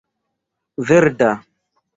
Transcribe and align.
verda 0.87 1.31